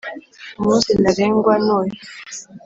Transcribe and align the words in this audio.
umunsi 0.59 0.89
ntarengwa 1.01 1.53
ni 1.63 1.71
uyu! 1.77 1.97